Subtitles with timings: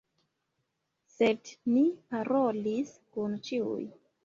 [1.17, 3.81] Sed ni parolis kun ĉiuj.